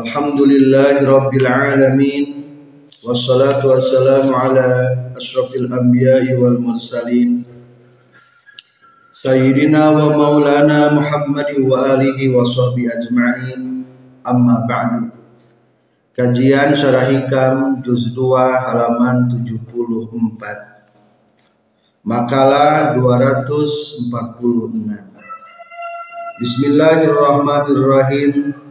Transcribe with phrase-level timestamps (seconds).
[0.00, 2.40] Alhamdulillahi rabbil alamin.
[3.04, 7.44] Wassalatu wassalamu ala asyrafil anbiya'i wal mursalin.
[9.12, 13.84] Sayyidina wa maulana Muhammadin wa alihi wa sahbihi ajma'in.
[14.24, 15.12] Amma ba'du.
[16.16, 19.68] Kajian syarah hikam juz 2 halaman 74
[22.08, 24.08] Makalah 246
[26.40, 28.69] Bismillahirrahmanirrahim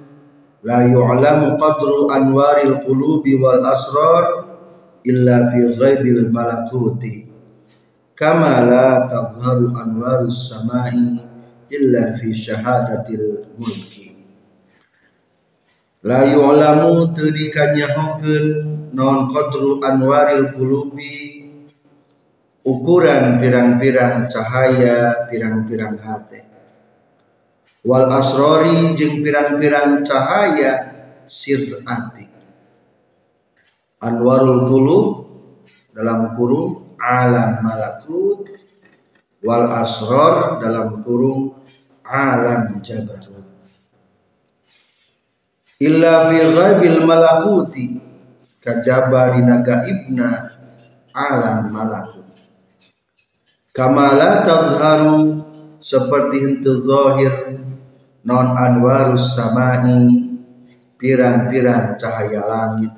[0.60, 4.44] La yu'lamu qadru anwaril qulubi wal asrar
[5.08, 7.32] illa fi ghaibil malakuti.
[8.12, 11.16] Kama la tazharu anwarus samai
[11.72, 14.12] illa fi syahadatil mulki.
[16.04, 18.46] La yu'lamu tadikanya hokun
[18.92, 21.48] non qadru anwaril qulubi
[22.68, 26.49] ukuran pirang-pirang cahaya pirang-pirang hati
[27.86, 30.72] wal asrori jeng pirang-pirang cahaya
[31.28, 32.28] sirati
[34.00, 35.08] anwarul qulub
[35.94, 38.48] dalam kurung alam malakut.
[39.40, 41.64] Wal asror dalam kurung
[42.04, 43.48] alam jabarut.
[45.80, 48.04] Illa fi ghaibil malakuti
[48.60, 50.44] kajaba dinaga ibna
[51.16, 52.28] alam malakut.
[53.72, 55.40] Kamala tazharu
[55.80, 57.32] seperti hente zahir
[58.28, 60.28] non anwarus samai
[61.00, 62.94] pirang-pirang cahaya langit.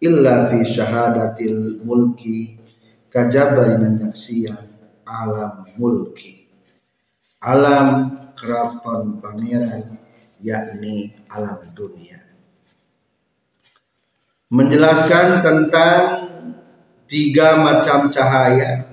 [0.00, 2.56] Illa fi syahadatil mulki
[3.12, 4.64] kajaba nyaksian
[5.04, 6.48] alam mulki.
[7.44, 10.00] Alam keraton pangeran
[10.40, 12.20] yakni alam dunia.
[14.52, 16.00] Menjelaskan tentang
[17.08, 18.84] tiga macam cahaya.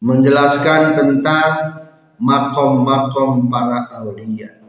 [0.00, 1.79] Menjelaskan tentang
[2.20, 4.60] makom-makom para aulia.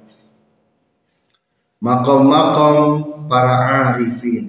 [1.84, 2.78] Makom-makom
[3.28, 4.48] para arifin.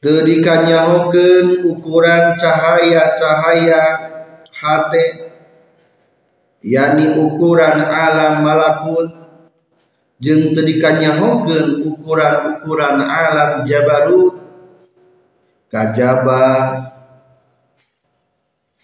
[0.00, 3.84] Tadikannya mungkin ukuran cahaya-cahaya
[4.48, 5.28] hati
[6.64, 9.12] yakni ukuran alam malakut.
[10.20, 14.40] Jeng tadikannya mungkin ukuran-ukuran alam jabarut
[15.68, 16.44] kajaba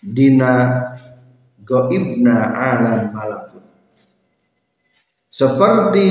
[0.07, 0.53] dina
[1.67, 3.67] goibna alam malakut.
[5.27, 6.09] Seperti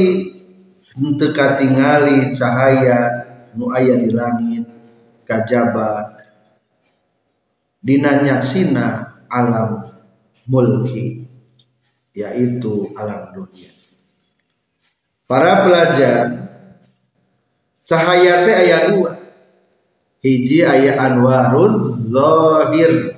[0.91, 3.23] henteu katingali cahaya
[3.56, 4.67] nu aya di langit
[5.23, 6.19] kajaba
[7.79, 9.95] dina nyaksina alam
[10.44, 11.23] mulki
[12.12, 13.72] yaitu alam dunia.
[15.25, 16.51] Para pelajar
[17.88, 19.13] cahaya teh aya dua.
[20.25, 23.14] Hiji aya anwaruz zahir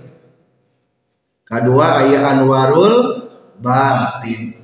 [1.48, 3.26] kedua aya anwarul
[3.64, 4.60] batin.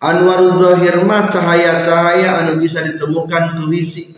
[0.00, 4.16] Anwaruz zahir mah cahaya-cahaya anu bisa ditemukan ke wisi.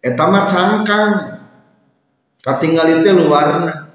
[0.00, 1.12] Eta mah cangkang.
[2.40, 3.92] Katinggal itu luarna.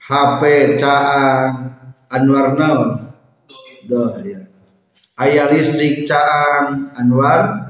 [0.00, 0.40] HP
[0.80, 1.76] caang
[2.08, 3.12] anwar naon?
[3.84, 4.48] Dohir
[5.18, 7.66] aya listrik caang anwar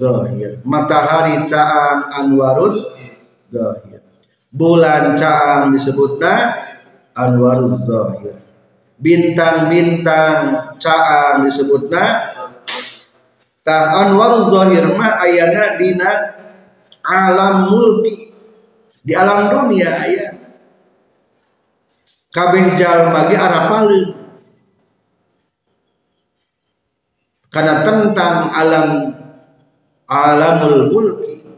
[0.00, 0.62] Zahir.
[0.64, 2.94] Matahari caang anwarud
[3.52, 3.89] zahir.
[4.50, 6.34] Bulan caang disebutna
[7.14, 8.34] anwarud zahir.
[9.00, 12.34] Bintang-bintang caang disebutna
[13.62, 16.10] ta anwarud zahir ma ayana dina
[17.06, 18.34] alam mulki.
[19.00, 20.40] Di alam dunia aya
[22.30, 24.10] kabeh jalma ge arapaleun
[27.50, 28.86] karena tentang alam
[30.06, 31.50] alamul mulki ku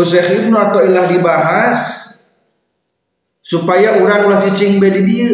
[0.00, 2.08] Syekh Ibnu atau ilah dibahas
[3.44, 5.30] supaya orang ulah cicing bedi dia.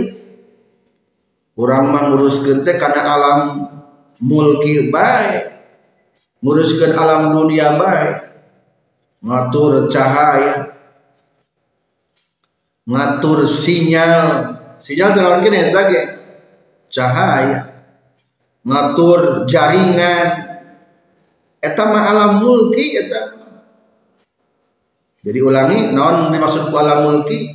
[1.54, 3.38] Orang menguruskan teh karena alam
[4.18, 5.54] mulki baik
[6.42, 8.14] nguruskan alam dunia baik
[9.22, 10.74] ngatur cahaya
[12.82, 14.58] ngatur sinyal.
[14.78, 15.70] Sinyal terlalu kini
[16.90, 17.74] cahaya
[18.66, 20.46] ngatur jaringan.
[21.58, 23.37] Eta mah alam mulki eta
[25.28, 27.52] jadi ulangi naon dimaksud alam mulki.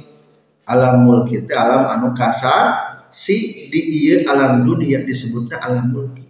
[0.70, 6.22] Alam mulki teh alam anu kasar si di ieu alam dunia disebutnya alam mulki.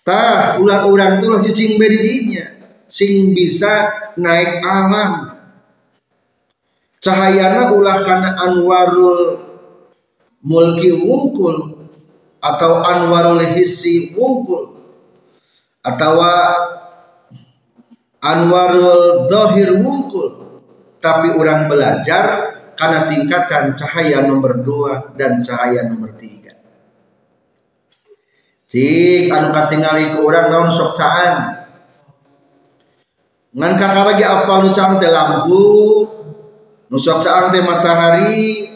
[0.00, 2.48] Tah ulah urang tuh cicing bedidinya.
[2.88, 5.36] Sing bisa naik alam.
[7.04, 9.36] Cahayana ulah karena anwarul
[10.40, 11.76] mulki wungkul
[12.40, 14.80] atau anwarul hissi wungkul.
[15.84, 16.16] Atau
[18.24, 20.56] anwarul dohir wungkul.
[21.04, 26.56] Tapi orang belajar karena tingkatan cahaya nomor dua dan cahaya nomor tiga.
[28.64, 31.62] Cik anu katingali ke orang naon sok caan
[33.54, 35.62] ngan kakak lagi apa nu teh lampu
[36.90, 38.66] nusok caang teh matahari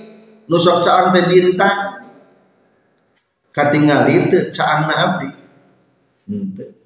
[0.47, 1.99] nusok saang teh bintang.
[3.51, 5.29] Katingali teu caangna abdi.
[6.31, 6.78] Henteu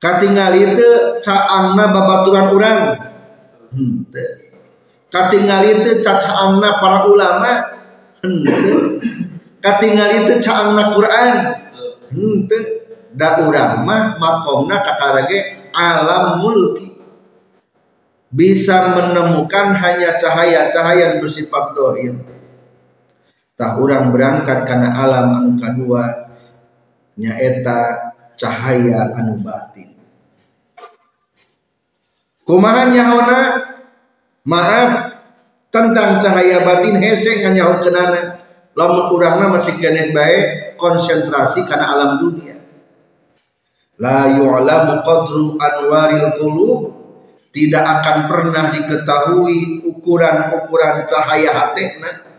[0.00, 2.80] katingali teu caangna babaturan urang.
[3.70, 4.30] Henteu.
[5.12, 7.52] Katingali teu cacaangna para ulama.
[8.24, 8.98] Henteu.
[9.60, 11.28] Katingali teu caangna Quran.
[12.10, 12.80] Henteu.
[13.10, 16.96] Da urang mah makomna kakarage alam mulki.
[18.30, 22.14] Bisa menemukan hanya cahaya-cahaya yang bersifat dohir.
[23.58, 26.32] Tak orang berangkat karena alam anu kedua
[27.18, 28.08] nyaeta
[28.38, 29.89] cahaya anu batin
[32.50, 33.40] kumaha nyaona?
[34.42, 34.90] Maaf
[35.70, 38.42] tentang cahaya batin hese nyaho kenana.
[38.74, 42.58] Lamun urangna masih kena baik konsentrasi karena alam dunia.
[44.02, 46.80] La yu'lamu qadru anwaril qulub.
[47.50, 52.30] Tidak akan pernah diketahui ukuran-ukuran cahaya hatena.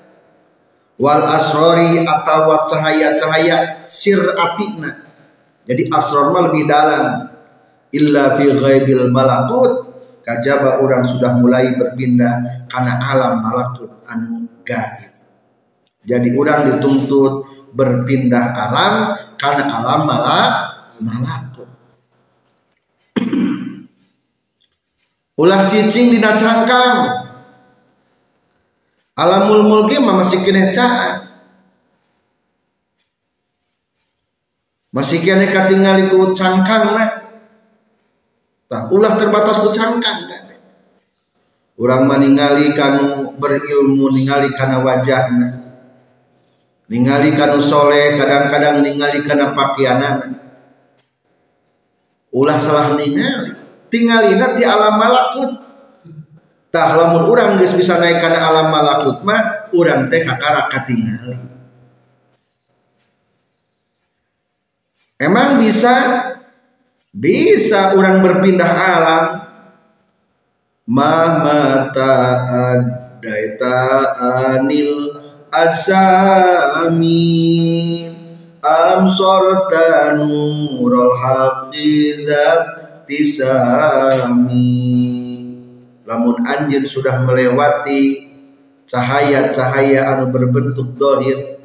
[0.96, 5.12] Wal asrori atau cahaya-cahaya sir atikna
[5.72, 7.31] jadi asror mah lebih dalam.
[7.92, 9.91] Illa fi ghaibil malakut
[10.31, 12.39] kajaba orang sudah mulai berpindah
[12.72, 15.12] karena alam malakut anu gaib
[16.07, 17.45] jadi orang dituntut
[17.75, 18.94] berpindah alam
[19.38, 20.50] karena alam malak
[20.98, 21.69] malakut.
[25.42, 27.22] Ulah cicing dina cangkang
[29.13, 31.30] alamul mulki mah masih kena caan
[34.89, 37.21] masih kena katingali ku cangkang na
[38.72, 40.44] tak ulah terbatas ku cangkang kan?
[41.76, 45.60] Orang meningali kanu berilmu ningali kana wajahna
[46.88, 50.40] ningali kanu soleh kadang-kadang ningali kana pakaianana
[52.32, 53.60] ulah salah ningali.
[53.92, 55.52] Tinggalina ti alam malakut.
[56.72, 61.36] Tah lamun urang geus bisa naik kana alam malakut mah urang teh kakara katingali.
[65.20, 65.92] Emang bisa
[67.12, 69.24] bisa orang berpindah alam.
[70.92, 74.12] Mata adaita
[74.52, 75.16] anil
[75.52, 77.19] asami
[78.60, 82.12] am sorta nurul haqqi
[83.08, 84.68] tisami
[86.08, 88.31] lamun anjir sudah melewati
[88.88, 91.60] cahaya-cahaya anu berbentuk dohir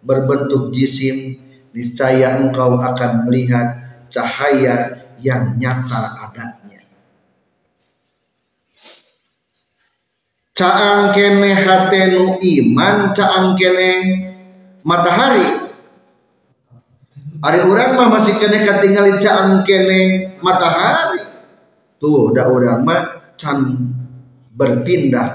[0.00, 1.36] berbentuk jisim
[1.72, 3.81] niscaya engkau akan melihat
[4.12, 6.84] cahaya yang nyata adanya.
[10.52, 13.90] Caang kene hatenu iman caang kene
[14.84, 15.72] matahari.
[17.42, 21.24] Ada orang mah masih kene ketinggalan caang kene matahari.
[21.96, 23.02] Tuh dah orang mah
[23.40, 23.90] can
[24.52, 25.32] berpindah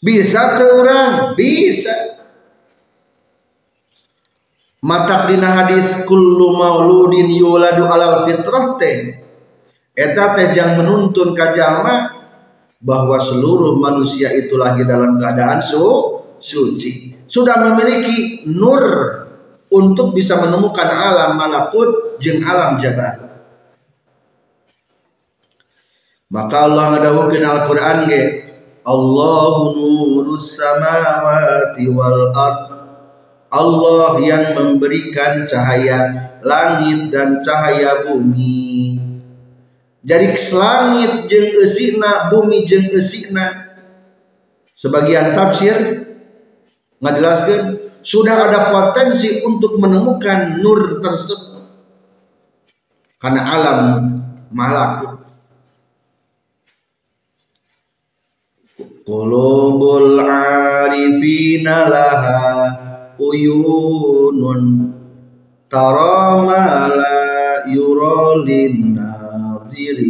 [0.00, 2.09] bisa tuh orang bisa
[4.84, 9.24] matak dina hadis kullu mauludin yuladu alal fitrah teh.
[9.96, 12.20] Eta teh jang menuntun kajama
[12.80, 15.80] bahwa seluruh manusia itu lagi dalam keadaan su
[16.40, 17.20] suci.
[17.30, 18.82] Sudah memiliki nur
[19.70, 23.30] untuk bisa menemukan alam malakut jeng alam jabat
[26.30, 28.22] maka Allah ngadawukeun Al-Qur'an ge
[28.86, 32.79] Allahu nurus samawati wal ard
[33.50, 38.96] Allah yang memberikan cahaya langit dan cahaya bumi.
[40.00, 43.76] Jadi langit jeung eusina bumi jeung eusina
[44.72, 45.76] sebagian tafsir
[47.04, 51.68] ngajelaskeun sudah ada potensi untuk menemukan nur tersebut.
[53.20, 53.78] Karena alam
[54.48, 55.20] malakut
[59.04, 62.89] Qulubul arifina laha
[63.20, 64.64] uyunun
[65.68, 67.20] tara ma la
[67.68, 68.40] yura
[68.96, 70.00] nazirina.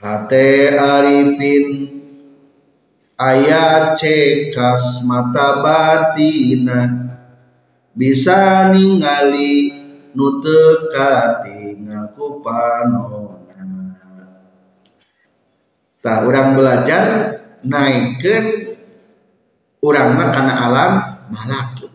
[0.00, 1.66] Hate arifin
[3.20, 7.12] ayat cekas mata batina.
[7.92, 9.68] Bisa ningali
[10.16, 13.60] nutekati ngaku panona.
[16.02, 17.04] Tak orang belajar
[17.62, 18.71] naikkan
[19.82, 20.92] orang karena alam
[21.34, 21.90] malakut.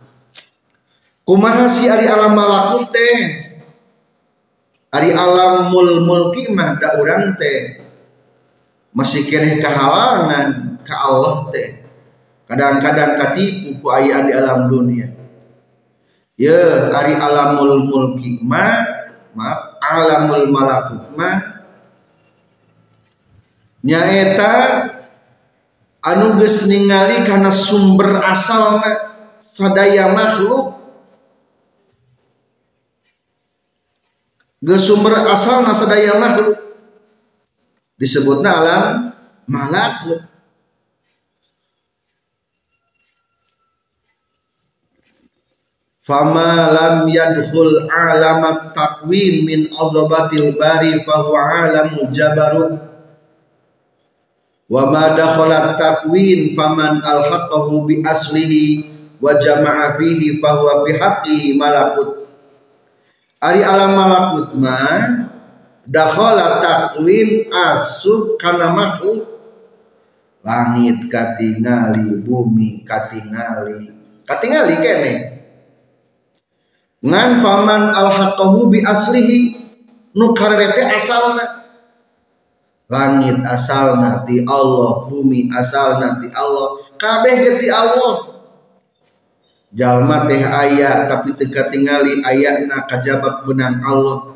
[1.23, 3.19] Kumaha si ari alam malakut teh?
[4.91, 7.87] Ari alam mul mulki mah da urang teh.
[8.91, 11.69] Masih kene kehalangan ke Allah teh.
[12.47, 15.07] Kadang-kadang katipu ku ayaan di alam dunia.
[16.37, 18.83] Ya ari alamul mulki ma
[19.33, 21.57] maaf alamul malakut ma
[23.81, 24.53] nyaeta
[26.07, 28.91] anu geus ningali karena sumber asalna
[29.43, 30.79] sadaya makhluk.
[34.63, 36.55] Geus sumber asalna sadaya makhluk.
[37.99, 38.85] Disebutna alam
[39.49, 40.21] malakut
[46.07, 52.86] fama lam yadkhul alamat takwin min azabatil bari fahuwa alamul jabarut
[54.67, 58.83] wa ma dakhala takwin faman alhaqahu bi aslihi
[59.23, 62.27] wa jama'a fihi fahuwa fi haqqihi malakut.
[63.39, 64.77] Ari alam malakut ma
[65.87, 69.23] dakhala takwin asub kana makhluk.
[70.43, 73.91] Langit katingali bumi katingali.
[74.23, 75.13] Katingali kene?
[77.03, 79.39] Ngan faman alhaqahu bi aslihi
[80.15, 81.56] nu karete asalna
[82.87, 86.79] langit asal nanti Allah bumi asal nanti Allah.
[86.95, 88.39] Kabeh geti Allah.
[89.75, 94.33] Jalma teh ayat tapi teka tingali ayatna kajabak benang Allah.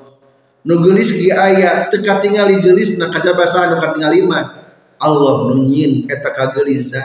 [0.67, 4.59] Nu geulis ki ayat teka tingali geulis na kajabak sa nu katingali mah.
[5.01, 7.01] Allah nu nyin eta kageulisa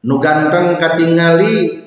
[0.00, 1.84] nu ganteng katingali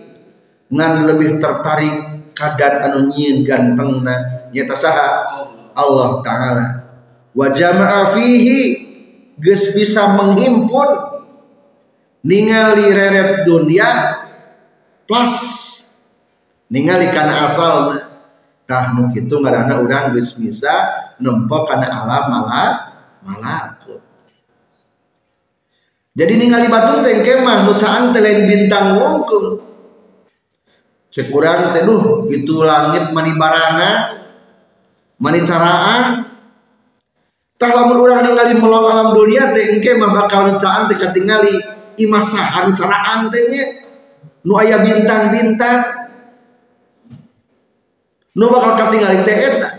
[0.70, 5.10] ngan lebih tertarik kadat anu nyin gantengna nyata saha?
[5.72, 6.80] Allah taala
[7.31, 8.59] wa jama'a fihi
[9.39, 10.89] geus bisa menghimpun
[12.21, 13.89] ningali reret dunia
[15.07, 15.35] plus
[16.69, 18.11] ningali kana asalna
[18.69, 20.71] tah nu kitu ngaranna urang geus bisa
[21.19, 22.73] nempo kana alam malak
[23.21, 24.01] malakut.
[26.11, 29.63] Jadi ningali batur teh kemah nu caang teh bintang wungkul.
[31.11, 33.89] Cek urang teh duh itu langit mani barana
[35.19, 36.30] mani caraan
[37.62, 40.98] tah lamun urang ningali melong alam dunia teh engke mah bakal caang teh
[42.01, 43.65] imasahan caraan teh nya.
[44.41, 46.10] Nu aya bintang-bintang.
[48.34, 49.70] Nu bakal katingali teh eta.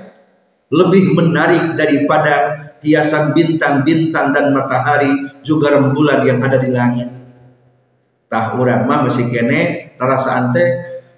[0.70, 2.34] Lebih menarik daripada
[2.80, 5.10] hiasan bintang-bintang dan matahari
[5.42, 7.10] juga rembulan yang ada di langit.
[8.30, 10.68] Tah urang mah masih kene rasaan teh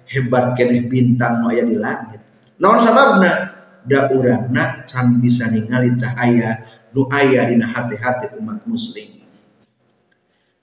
[0.09, 2.19] hebat kene bintang nu aya di langit.
[2.59, 3.54] Naon sababna
[3.85, 9.21] da urangna can bisa ningali cahaya nu aya dina hati-hati umat muslim.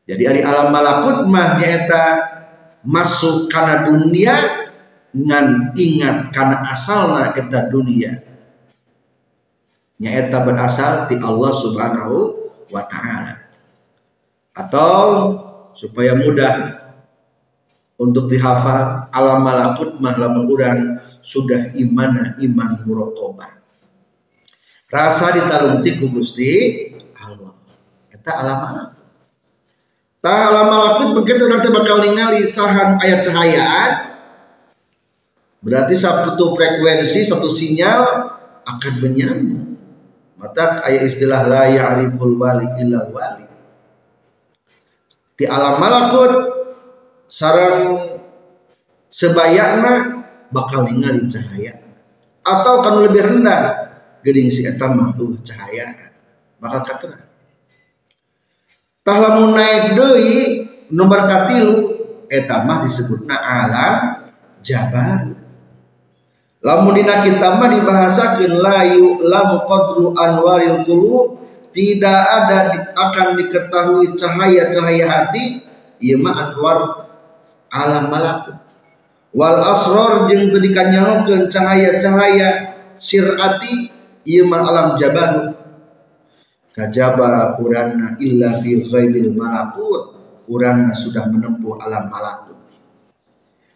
[0.03, 2.05] Jadi ari alam malakut mah nyaeta
[2.83, 4.35] masuk kana dunia
[5.15, 8.19] ngan ingat kana asalna eta dunia.
[10.03, 12.17] Nyaeta berasal ti Allah Subhanahu
[12.75, 13.39] wa taala.
[14.53, 14.99] Atau
[15.79, 16.83] supaya mudah
[18.03, 23.63] untuk dihafal alam malakut mah lamun urang sudah imana iman muraqabah.
[24.93, 26.51] Rasa ditalunti ku Gusti
[27.17, 27.57] Allah.
[28.13, 29.01] Eta alam malakut
[30.23, 33.91] tah alam malakut begitu nanti bakal ningali sahan ayat cahayaan
[35.59, 38.31] berarti satu frekuensi satu sinyal
[38.63, 39.75] akan menyambung.
[40.39, 43.47] Mata ayat istilah la ya'riful wali illa wali.
[45.39, 46.33] Di alam malakut
[47.27, 48.13] sarang
[49.11, 50.22] sebayakna
[50.53, 51.81] bakal ningali cahaya.
[52.45, 53.63] Atau kan lebih rendah
[54.23, 56.15] geding si eta mah uh cahaya.
[56.63, 57.33] Bakal katera
[59.03, 60.35] tah lamun naik deui
[60.95, 61.75] nomor katilu
[62.31, 63.97] eta mah disebutna alam
[64.63, 65.35] jabar.
[66.63, 71.43] Lamun dina kitab mah dibahasakeun layu lamu qadru anwaril qulub
[71.75, 75.67] tidak ada di, akan diketahui cahaya-cahaya hati
[75.99, 76.79] ieu mah anwar
[77.73, 78.55] alam malakut
[79.33, 83.93] wal asror jeung teu dikanyaokeun cahaya-cahaya sirati
[84.29, 85.57] ieu alam jaban.
[86.73, 90.17] Kajaba uranna illa fi ghaibil malakut
[90.49, 92.57] urangna sudah menempuh alam malakut.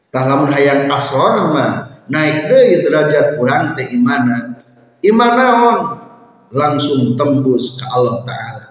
[0.08, 4.56] Tah lamun hayang asror mah naik deui derajat urang teh imana.
[5.04, 5.78] Iman naon
[6.56, 8.66] langsung tembus ke Allah Ta'ala.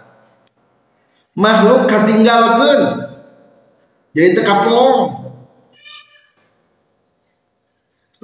[1.37, 2.81] Makhluk ketinggalkan
[4.15, 5.24] jadi teka pelong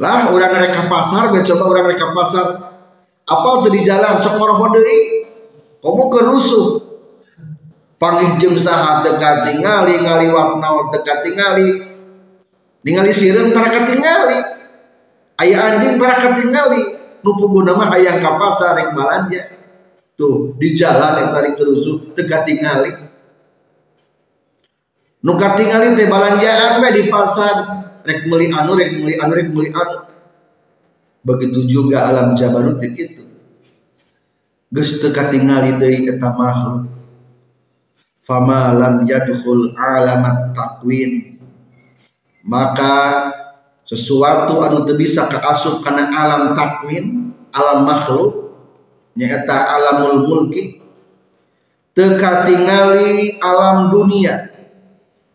[0.01, 2.73] lah orang mereka pasar coba orang mereka pasar.
[3.21, 4.57] Apa tuh di jalan sok ngoroh
[5.81, 6.65] kamu kerusuh
[8.01, 11.93] panggil jeng saha teka tingali ngaliwat naon teka tingali.
[12.81, 14.41] Ningali sireng tara katingali
[15.45, 18.41] ayah anjing tara katingali nupu guna mah ayang ka
[18.73, 19.53] rek balanja
[20.17, 22.89] tuh di jalan yang tadi kerusuh teka tingali.
[25.21, 29.97] Nu katingali teh balanjaan di pasar rek meuli anu rek meuli anu rek meuli anu.
[31.21, 33.21] Begitu juga alam jabarut gitu
[34.71, 36.87] geus teu katingali deui eta makhluk.
[38.23, 41.35] Fama lam yadkhul alamat takwin
[42.47, 43.27] maka
[43.83, 48.55] sesuatu anu teu bisa kaasup kana alam takwin alam makhluk
[49.19, 50.79] nyaeta alamul mulki
[51.91, 54.47] teu katingali alam dunia.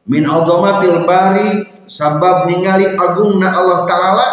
[0.08, 4.28] Min azamatil bari sabab ningali agungna Allah taala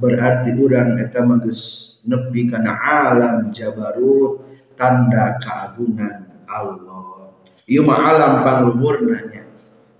[0.00, 4.42] berarti urang eta magis nepi kana alam jabarut
[4.74, 7.36] tanda keagungan Allah.
[7.68, 9.46] Ieu mah alam pangluhurnanya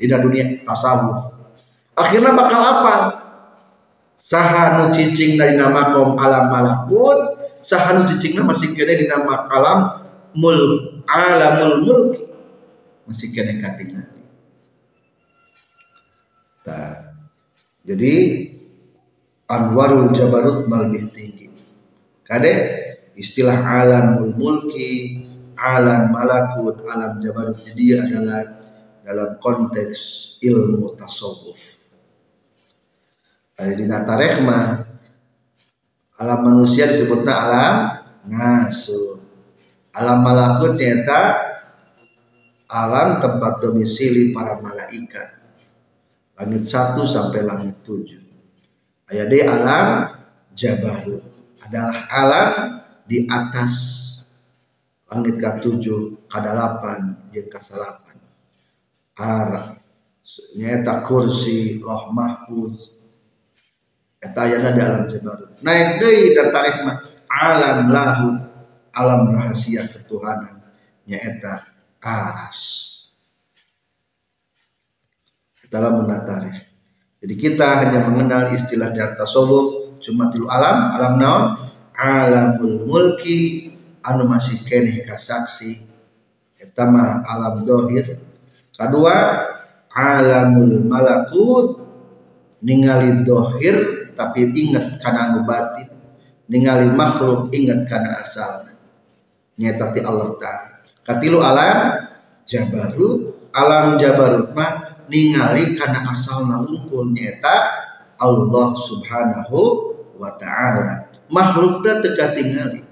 [0.01, 1.37] di dunia tasawuf.
[1.95, 2.95] Akhirnya bakal apa?
[4.17, 9.49] Saha nu cicing dari nama kom alam malakut saha nu cicing masih kena di nama
[9.49, 9.79] alam
[10.37, 10.61] mul
[11.09, 12.13] alamul mulk.
[13.09, 14.20] Masih kena katingan
[16.67, 17.17] nah,
[17.85, 18.15] jadi
[19.51, 21.47] anwarul jabarut lebih tinggi
[22.27, 22.53] kade
[23.19, 25.25] istilah alamul mulki
[25.61, 28.61] alam malakut alam jabarut jadi adalah
[29.05, 29.99] dalam konteks
[30.45, 31.91] ilmu tasawuf.
[33.61, 34.89] Di tarikh mah
[36.17, 37.75] alam manusia disebutnya alam
[38.25, 39.21] ngasu
[39.93, 41.21] alam malakut nyata
[42.73, 45.40] alam tempat domisili para malaikat
[46.41, 48.25] langit satu sampai langit tujuh.
[49.13, 50.17] Ayat di alam
[50.57, 51.21] jabarut
[51.61, 52.53] adalah alam
[53.05, 53.73] di atas
[55.13, 58.17] langit ke tujuh ke delapan jeung ke salapan
[59.21, 59.77] arah.
[60.57, 62.97] Nyata kursi loh mahfuz.
[64.17, 68.29] Eta ayana di alam jabarut naik deui dan tarik mah alam lahu
[68.97, 70.57] alam rahasia ketuhanan.
[71.05, 71.69] Nyaeta
[72.01, 72.90] aras
[75.71, 76.71] dalam menatari
[77.21, 81.45] jadi kita hanya mengenal istilah di atas tasawuf cuma tilu alam alam naon?
[82.01, 83.69] Alamul mulki
[84.01, 85.85] anu masih keneh kasaksi
[86.57, 88.17] eta mah alam dohir.
[88.73, 89.17] Kedua
[89.93, 91.85] alamul malakut
[92.65, 95.93] ningali dohir tapi ingat karena anu batin.
[96.49, 98.65] Ningali makhluk ingat karena asal
[99.61, 100.81] nyata Allah taala.
[101.05, 102.01] Katilu alam
[102.49, 107.57] jabarut alam jabarut mah ningali karena asal nangkul nyata
[108.21, 109.59] Allah subhanahu
[110.17, 111.11] wa ta'ala.
[111.27, 112.83] Makhluknya teka tingali.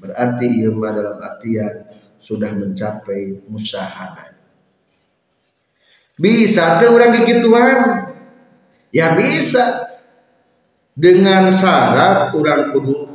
[0.00, 1.88] Berarti ilmu dalam artian
[2.20, 4.32] sudah mencapai musahana.
[6.14, 7.78] Bisa tuh orang gigituan?
[8.94, 9.90] Ya bisa.
[10.94, 13.10] Dengan syarat orang kudu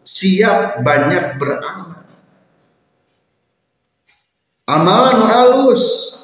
[0.00, 2.00] siap banyak beramal.
[4.64, 6.16] Amalan alus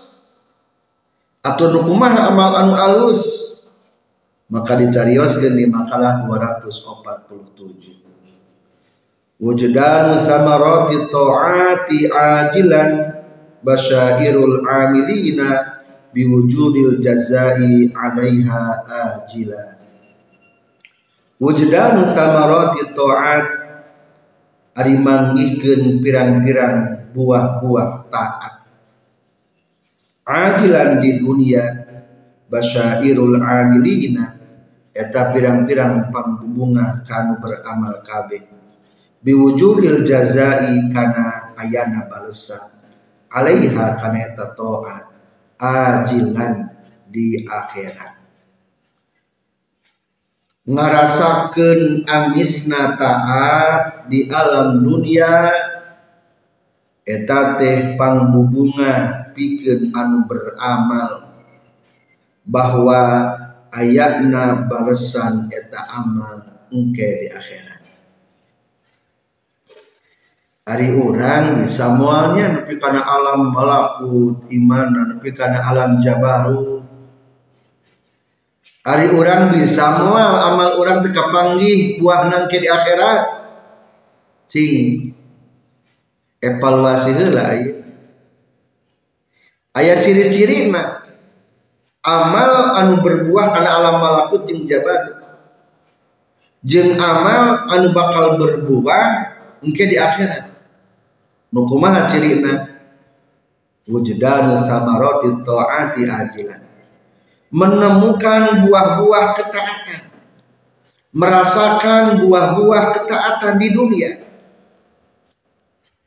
[1.55, 3.47] atau nukumah amal anu alus.
[4.49, 7.99] Maka dicarioskeun di makalah 247
[9.39, 12.91] wujudanu samarati ta'ati ajilan
[13.63, 15.79] basyairul amilina
[16.11, 19.79] biwujudil jazai alaiha ajilan
[21.39, 23.47] wujdanu samarati ta'at
[24.75, 28.58] ari manggihkeun pirang-pirang buah-buah taat
[30.29, 31.65] ajilan di dunia
[32.53, 34.37] basyairul amilina
[34.93, 38.45] eta pirang-pirang pangbunga kanu beramal kabeh.
[39.25, 42.77] Biwujudil jazai kana ayana balesan
[43.33, 45.05] alaiha kana eta taat
[45.59, 46.77] ajilan
[47.09, 48.21] di akhirat.
[50.69, 55.49] Ngarasakan amisna taat di alam dunia
[57.09, 61.31] eta teh pangbubunga pikeun anu beramal.
[62.43, 63.03] Bahwa
[63.71, 67.83] ayatna balesan eta amal engke di akhirat.
[70.67, 76.79] Ari orang bisa mualnya nepi kana alam malakut iman nepi kana alam jabarut
[78.89, 83.23] hari orang bisa mual amal orang teka panggih buah nangke di akhirat?
[84.49, 85.13] Cing.
[86.41, 87.53] Evaluasi heula
[89.77, 90.73] aya ciri-ciri
[92.05, 95.19] amal anu berbuah karena alam malakut jeung jabat
[96.65, 99.05] jeung amal anu bakal berbuah
[99.63, 100.51] engke di akhirat.
[101.49, 102.69] Nu kumaha cirina?
[103.89, 106.61] Wujudan samarati taati ajilan.
[107.49, 110.01] Menemukan buah-buah ketaatan.
[111.17, 114.28] Merasakan buah-buah ketaatan di dunia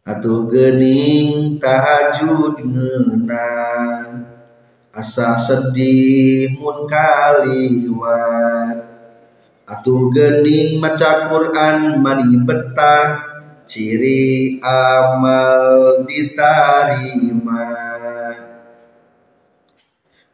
[0.01, 4.25] atau gening tahajud ngeunang
[4.89, 8.77] asa sedih mun kaliwat.
[9.69, 13.31] Atuh gening maca Quran mani betah
[13.63, 17.71] ciri amal diterima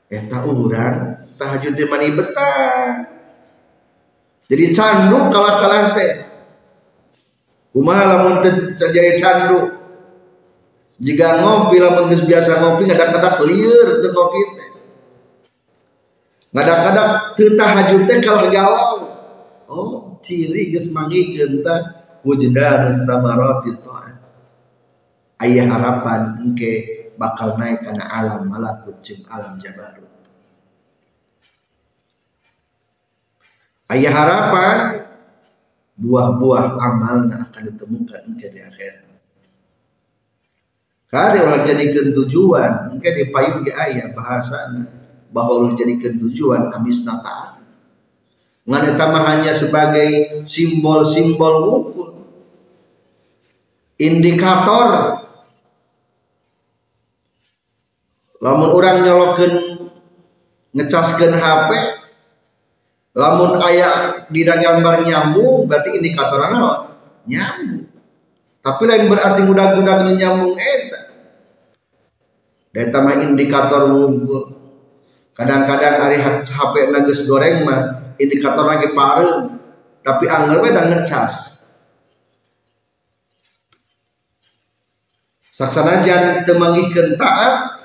[0.07, 3.13] eta urang tahajud mani betah.
[4.47, 6.26] Jadi candu kalah-kalah teh
[7.71, 8.43] kumaha lamun
[8.75, 9.73] jadi candu.
[10.97, 14.69] Jika ngopi lamun geus biasa ngopi ngadak-ngadak lieur teu ngopi teh.
[16.57, 18.97] Ngadak-ngadak teu tahajud teh kalau galau
[19.69, 24.17] oh ciri geus mangikeun tah wujudan samarati ta'at
[25.37, 26.73] aya harapan engke
[27.13, 30.09] bakal naik kana alam malakut jeung alam jabarut.
[33.87, 35.06] Aya harapan
[35.97, 39.05] buah-buah amalna akan ditemukan engke di akhirat.
[41.07, 44.69] Kade orang jadikan tujuan, mungkin di payung di ayat bahasa
[45.31, 47.57] bahwa orang jadikan tujuan amis taat
[48.67, 52.09] ngan eta hanya sebagai simbol-simbol ukur
[53.95, 55.23] indikator.
[58.37, 59.53] Lamun orang nyolokeun
[60.77, 61.69] ngecaskeun HP
[63.17, 66.93] lamun aya di gambar nyambung berarti indikator naon
[67.25, 67.89] nyambung.
[68.61, 71.01] Tapi lain berarti udah-udah nyambung eta
[72.77, 74.53] dan mah indikator unggul.
[75.33, 79.49] Kadang-kadang hari HP nagus goreng mah indikator lagi paru
[80.05, 81.65] tapi anggar we ngecas.
[85.57, 87.81] Saksana jan temangihkeun taat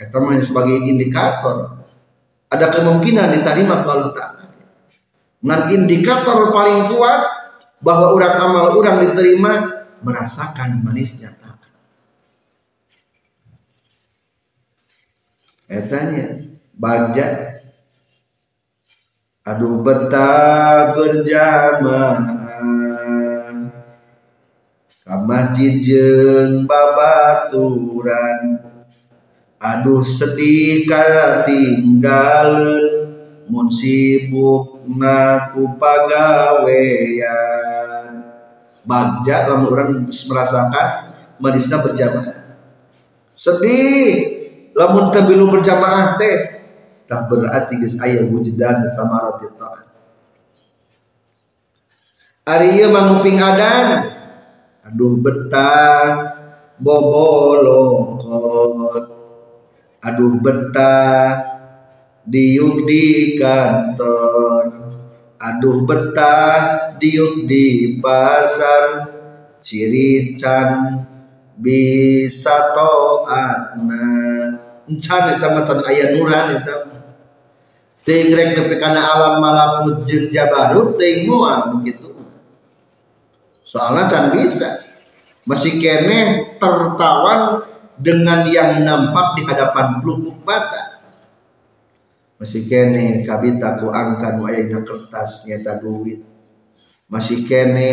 [0.00, 1.84] eta mah sebagai indikator.
[2.48, 4.43] Ada kemungkinan diterima kalau taat
[5.44, 7.20] ngan indikator paling kuat
[7.84, 11.60] bahwa orang amal orang diterima merasakan manisnya taat
[15.68, 17.54] etanya baca
[19.44, 22.16] Aduh betah berjamaah.
[25.04, 28.56] Ka masjid jeng babaturan.
[29.60, 30.88] Aduh sedih
[31.44, 32.93] tinggalin
[33.54, 37.22] Mun sibuk naku pagawean
[38.82, 42.58] Bagja lamun orang merasakan manisnya berjamaah.
[43.38, 44.42] Sedih.
[44.74, 46.66] Lamun tebilu berjamaah teh
[47.06, 49.86] tak berarti geus aya wujudan samarati taat.
[52.44, 54.10] Ari ieu manguping adan.
[54.84, 56.42] Aduh betah.
[56.74, 58.26] Bobolokot
[60.02, 61.53] aduh betah
[62.24, 64.64] diuk di kantor.
[65.36, 69.12] Aduh betah diuk di pasar.
[69.64, 71.00] Ciri can
[71.56, 74.04] bisa toatna
[74.84, 76.84] encan eta macan aya nuran eta
[78.04, 82.12] ting rek nepi kana alam malakut jeung jabarut ting moal begitu.
[83.64, 84.84] Soalnya can bisa.
[85.48, 87.64] Masih kene tertawan
[87.96, 90.93] dengan yang nampak di hadapan pelupuk mata
[92.44, 96.20] masih kene kabita ku angkan wayana kertas nyata duit.
[97.08, 97.90] Masih kene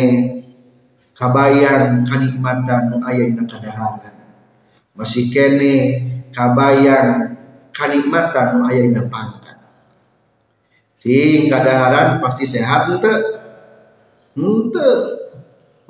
[1.16, 4.16] kabayang kanikmatan nu aya dina kadaharan
[4.92, 5.74] masih kene
[6.36, 7.32] kabayang
[7.72, 9.40] kanikmatan nu aya dina pang
[11.02, 13.10] cing kadaharan pasti sehat ente.
[14.38, 14.90] Ente.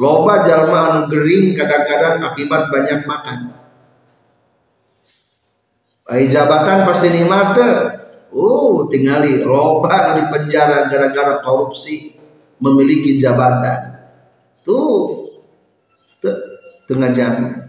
[0.01, 3.53] Loba jalma anu gering kadang-kadang akibat banyak makan.
[6.09, 7.55] Ai jabatan pasti nikmat
[8.33, 12.17] uh tingali loba di penjara gara-gara korupsi
[12.59, 14.01] memiliki jabatan.
[14.65, 15.29] Tuh
[16.89, 17.69] tengah jam.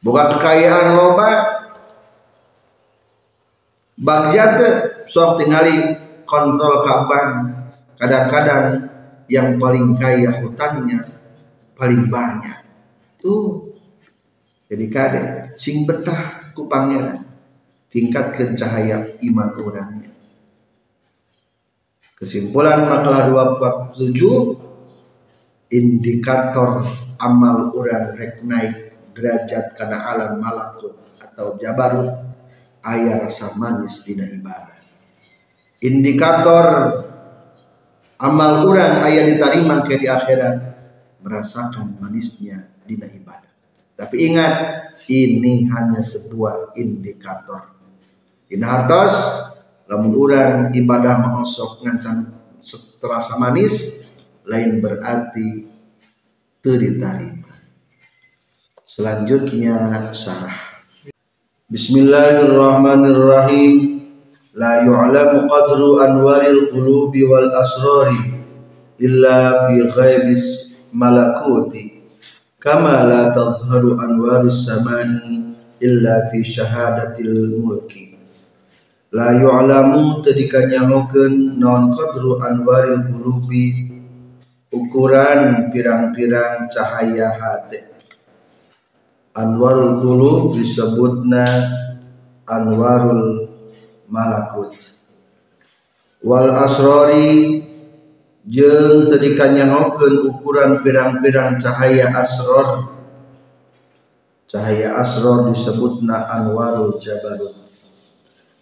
[0.00, 1.30] Buka kekayaan loba.
[3.96, 4.60] Bagian
[5.08, 5.96] sok tinggali
[6.28, 7.48] kontrol kapan
[7.96, 8.92] kadang-kadang
[9.24, 11.00] yang paling kaya hutannya
[11.72, 12.60] paling banyak.
[13.16, 13.72] Tuh
[14.68, 15.22] jadi kade
[15.56, 16.68] sing betah ku
[17.96, 20.12] tingkatkan cahaya iman orangnya
[22.20, 23.32] kesimpulan makalah
[23.96, 24.66] 27
[25.72, 26.84] indikator
[27.16, 32.12] amal orang rek naik derajat karena alam malakut atau jabarut
[32.86, 34.78] ayah rasa manis dina ibadah.
[35.82, 36.66] Indikator
[38.20, 40.56] amal orang ayah diterima ke di akhirat
[41.20, 43.52] merasakan manisnya dina ibadah.
[43.96, 44.54] Tapi ingat
[45.08, 47.75] ini hanya sebuah indikator
[48.46, 49.42] Dina hartos
[49.90, 52.30] lamun orang ibadah mengosok ngancan
[53.02, 54.06] terasa manis
[54.46, 55.66] lain berarti
[56.62, 57.42] terima
[58.86, 60.78] selanjutnya syarah.
[61.66, 63.98] Bismillahirrahmanirrahim.
[64.54, 68.46] La yu'lamu qadru anwaril qulubi wal asrari
[69.02, 71.98] illa fi ghaibis malakuti.
[72.62, 75.42] Kama la tadhharu anwaris samai
[75.82, 78.15] illa fi syahadatil mulki
[79.14, 83.86] la yu'lamu tadika nyahokeun non qadru anwaril qulubi
[84.74, 87.86] ukuran pirang-pirang cahaya hati.
[89.36, 91.46] Anwarul qulub disebutna
[92.50, 93.46] anwarul
[94.10, 94.74] malakut.
[96.26, 97.62] Wal asrori
[98.42, 102.90] jeung tadika nyahokeun ukuran pirang-pirang cahaya asror.
[104.50, 107.65] Cahaya asror disebutna anwarul jabarut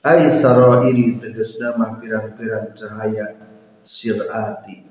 [0.05, 3.41] ay sarairi tegesna mah pirang-pirang cahaya
[3.81, 4.85] sirati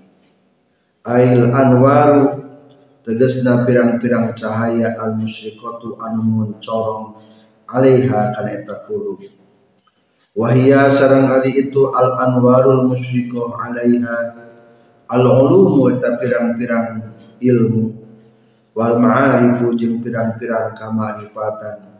[1.05, 2.41] ail anwaru
[3.05, 7.21] tegesna pirang-pirang cahaya al musyrikatu anu muncorong
[7.69, 9.21] alaiha kana eta kulub
[10.33, 14.17] wahia sarang ari itu al anwarul musyrikoh alaiha
[15.13, 17.85] al ulumu eta pirang-pirang ilmu
[18.73, 21.92] wal ma'arifu jeung pirang-pirang kamarifatan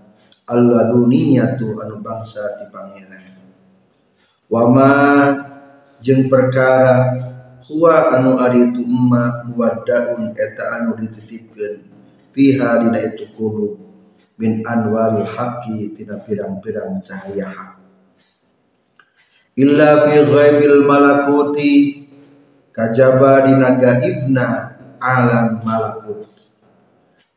[0.43, 3.31] Allah dunia tu anu bangsa ti pangeran.
[4.51, 4.91] Wama
[6.03, 7.15] jeng perkara
[7.63, 11.79] huwa anu ari itu emma muwaddaun eta anu dititipkeun
[12.35, 13.79] fiha dina itu kudu
[14.35, 17.71] min anwaril haqqi tina pirang-pirang cahaya hak
[19.55, 22.03] illa fi ghaibil malakuti
[22.75, 26.25] kajaba dina gaibna alam malakut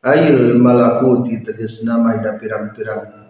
[0.07, 3.27] Ail malakuti tegesna maida pirang-pirang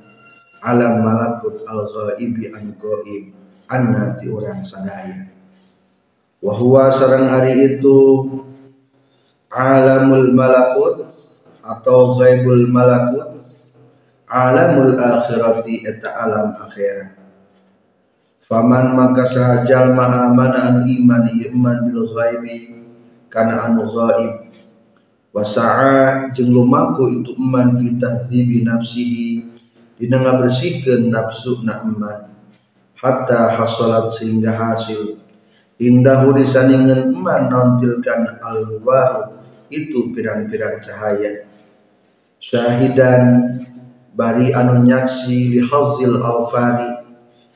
[0.61, 3.33] alam malakut al ghaibi an ghaib
[3.65, 5.25] anna ti orang sadaya.
[6.37, 7.97] Wa huwa sarang hari itu
[9.49, 11.09] alamul malakut
[11.65, 13.41] atau ghaibul malakut
[14.29, 17.17] alamul akhirati eta alam akhirat.
[18.37, 22.85] Faman maka sahajal ma'amana an iman iman bil ghaibi
[23.33, 24.47] kana anu ghaib
[25.37, 29.53] wasa'a jeung lumaku itu eman fi tahzibi nafsihi.
[30.01, 32.33] Dina ngabersihkeun nafsu na eman.
[32.97, 35.21] Hatta hasalat sehingga hasil.
[35.77, 41.45] Indahu disaningan eman nontilkan alwar itu pirang-pirang cahaya.
[42.41, 43.53] Syahidan
[44.17, 47.05] bari anu nyaksi li hazil alfani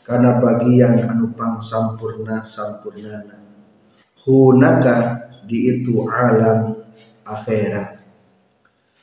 [0.05, 3.41] karena bagian anu pang sampurna sampurnana
[4.21, 6.80] hunaka di itu alam
[7.25, 7.99] akhirat.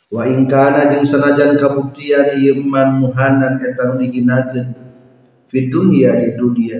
[0.09, 4.72] Wa in kana jeung sanajan kabuktian ieu man muhanan eta nu dihinakeun
[5.44, 6.78] fi dunya di dunia.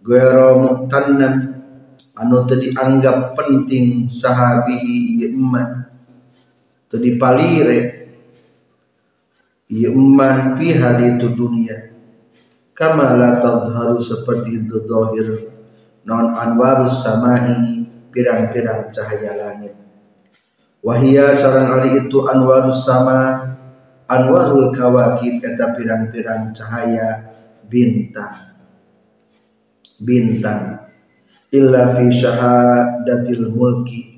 [0.00, 1.34] Ghairu mu'tannan
[2.16, 5.92] anu teu dianggap penting sahabihi ieu man.
[6.88, 8.08] Teu dipalire
[9.68, 11.92] ieu man fiha di itu dunia
[12.72, 15.50] kama la tadhharu seperti itu dohir
[16.08, 19.76] non anwarus samai pirang-pirang cahaya langit
[20.82, 23.54] wahia sarang hari itu anwarus sama
[24.06, 27.34] anwarul kawakib eta pirang-pirang cahaya
[27.66, 28.56] bintang.
[29.98, 30.88] Bintang.
[31.50, 34.16] Illa fi syahadatil mulki.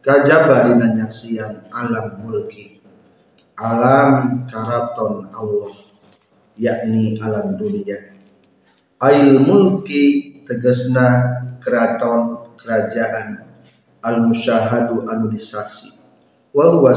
[0.00, 2.80] Kajaba dina nyaksian alam mulki.
[3.60, 5.76] Alam karaton Allah
[6.56, 8.16] yakni alam dunia.
[9.00, 13.44] Ail mulki tegesna keraton kerajaan.
[14.00, 15.99] Al musyahadu anu disaksi
[16.50, 16.92] wa huwa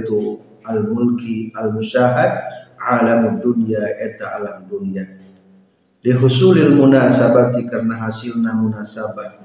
[0.00, 2.44] itu al mulki al musyahad
[2.80, 5.04] alam dunya eta alam dunya.
[6.04, 9.40] Di husulil munasabati karena hasilna munasabah.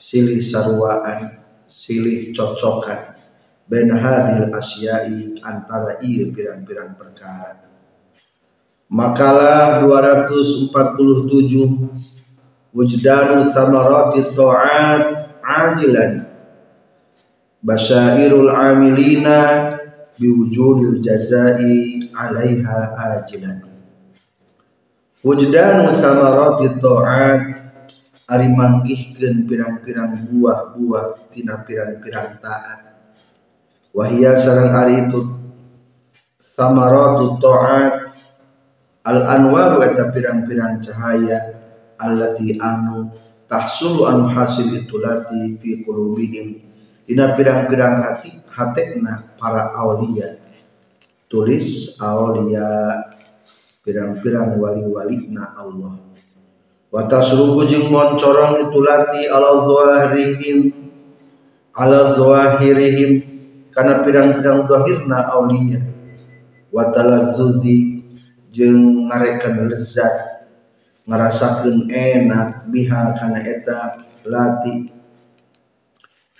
[0.00, 3.12] Silih sarwaan silih cocokan.
[3.68, 7.68] Bain hadhil asyai antara ieu pirang-pirang perkara.
[8.90, 15.02] Makalah 247 wujdanu samarati ta'at
[15.38, 16.26] ajilan
[17.60, 19.68] basyairul amilina
[20.16, 23.70] biwujudil jazai alaiha ajilan
[25.20, 27.70] wujdanu samarati ta'at
[28.30, 32.94] ari manggihkeun pirang-pirang buah-buah tina pirang-pirang taat.
[33.90, 35.18] Wahia sarang ari itu
[36.38, 38.06] samaratu ta'at
[39.02, 41.58] al anwaru eta pirang-pirang cahaya
[41.98, 43.10] allati anu
[43.50, 46.69] tahsulu anu hasil itulati fi qulubihim
[47.10, 50.38] dina pirang-pirang hati hatekna para aulia.
[51.26, 53.02] Tulis aulia.
[53.82, 55.98] Pirang-pirang wali-wali na Allah.
[56.86, 60.70] Wa tasruku jeung moncorong itulati ala zawahirihim
[61.74, 63.26] ala zawahirihim
[63.74, 65.82] karena pirang-pirang zahirna aulia.
[66.70, 68.06] Wa talazzuzi
[68.54, 70.46] jeung ngarekan lezat.
[71.10, 74.99] Ngarasakeun enak biha kana eta lati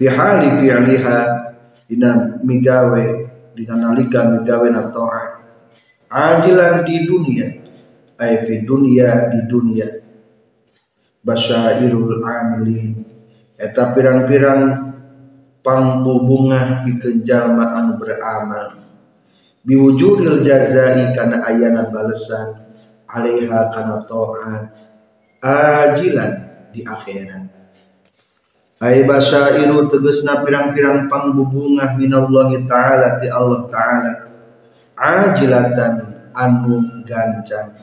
[0.01, 1.19] fi hali fi'liha
[1.85, 3.05] dina migawe
[3.53, 5.31] dina nalika migawe na ta'at.
[6.09, 7.61] Ajilan di dunia
[8.17, 10.01] ay fi dunia di dunia.
[11.21, 13.05] Basyairul amilin.
[13.61, 14.89] Eta pirang-pirang
[15.61, 18.81] pangbubunga pikeun jalma anu beramal.
[19.61, 22.73] Biwujudil jazai kana ayana balesan
[23.05, 24.65] alaiha kana ta'at.
[25.45, 26.33] Ajilan
[26.73, 27.60] di akhirat
[28.81, 34.13] Ay basairu tegesna pirang-pirang pangbubungah minallahi ta'ala ti Allah ta'ala.
[34.97, 37.77] Ajilatan anu gancang.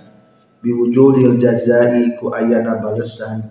[0.58, 3.46] Biwujudil jazai ku ayana balesan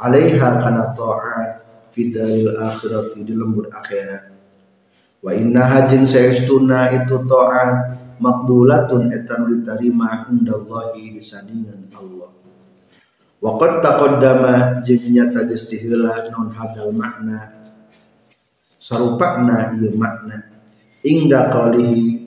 [0.00, 1.50] alaiha kana ta'at
[1.92, 4.32] fidalil akhirat di lembur akhirat.
[5.20, 12.45] Wa inna hajin saestuna itu ta'at makbulatun etan diterima indallahi disandingan Allah
[13.36, 15.68] Waqad taqaddama jeung nyata geus
[16.32, 17.52] non hadal makna.
[18.80, 20.40] Sarupana ieu makna.
[21.04, 22.24] Ingda qalihi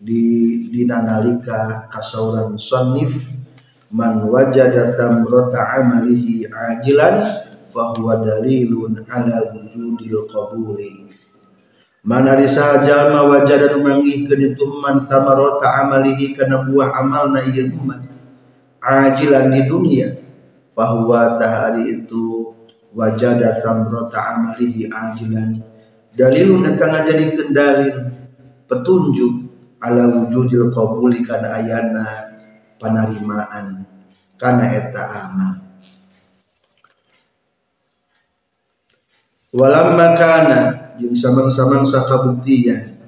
[0.00, 0.24] di
[0.72, 3.44] dina nalika kasauran musannif
[3.92, 7.20] man wajada thamrata amalihi ajilan
[7.68, 11.04] fahuwa dalilun ala wujudil qabuli.
[12.00, 18.08] Man ari jalma wajada mangih itu man samarata amalihi kana buah amalna ieu umat
[18.80, 20.25] ajilan di dunia
[20.76, 22.52] bahwa tahari itu
[22.92, 25.64] wajada samrota amalihi ajilan.
[26.12, 27.96] Dalilun datang jadi kendalil
[28.68, 29.46] petunjuk
[29.80, 32.32] ala wujudil qabuli kana ayana
[32.80, 33.84] panarimaan
[34.36, 35.52] kana eta amal
[39.54, 40.58] walamma kana
[41.00, 43.00] jeung samang-samang sakabuktian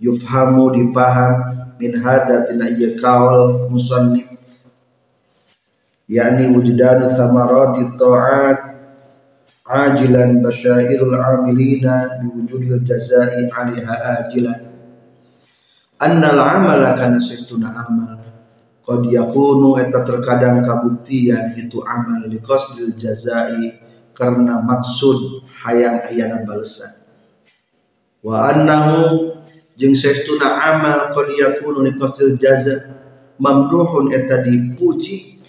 [0.00, 1.32] yufhamu dipaham
[1.76, 4.41] min hada tina ieu kaul musannif
[6.12, 8.58] yakni wujudanu samarati ta'at
[9.64, 14.60] ajilan basyairul amilina biwujudil jazai alaiha ajilan.
[15.96, 18.20] Annal amala kana sistuna amal.
[18.82, 23.78] Qad yakunu eta terkadang kabuktian itu amal liqasdil jazai
[24.12, 27.06] karena maksud hayang ayana balesan.
[28.20, 29.38] Wa annahu
[29.78, 32.90] jeung sestuna amal qad yakunu liqasdil jaza
[33.38, 35.41] mamduhun eta dipuji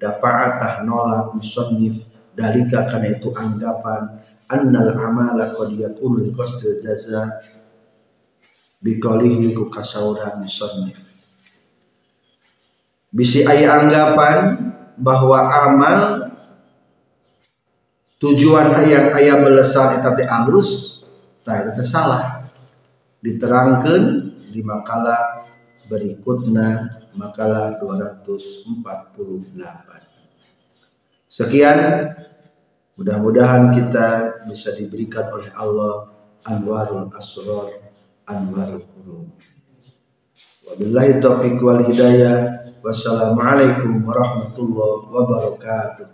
[0.00, 2.16] dafa'atah nolak musannif.
[2.36, 4.20] Dalika karena itu anggapan
[4.52, 7.40] annal amala qad yakunu li qasdil jaza
[8.84, 11.16] biqalihi ku kasauran musannif.
[13.08, 14.68] Bisi aya anggapan
[15.00, 16.00] bahwa amal
[18.20, 21.00] tujuan hayang aya belesan eta teh alus
[21.40, 22.44] tah eta salah.
[23.24, 24.02] Diterangkan
[24.52, 25.48] di makalah
[25.88, 30.06] berikutnya makalah 248
[31.36, 31.78] sekian.
[32.96, 36.16] Mudah-mudahan kita bisa diberikan oleh Allah
[36.48, 37.92] anwarul asrar
[38.24, 39.28] anwarul qulub.
[40.64, 42.56] Wabillahi taufiq wal hidayah.
[42.80, 46.08] Wassalamualaikum warahmatullahi wabarakatuh